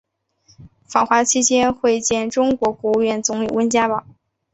[0.87, 4.03] 访华期间会见中国国务院总理温家宝。